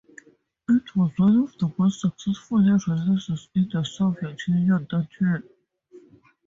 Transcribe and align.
It 0.67 0.95
was 0.95 1.11
one 1.19 1.37
of 1.41 1.55
the 1.59 1.71
most 1.77 2.01
successful 2.01 2.57
releases 2.57 3.47
in 3.55 3.69
the 3.71 3.85
Soviet 3.85 4.47
Union 4.47 4.87
that 4.89 5.07
year. 5.21 5.43